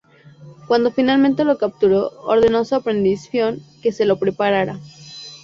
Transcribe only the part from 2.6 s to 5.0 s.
su aprendiz, Fionn, que se lo preparara.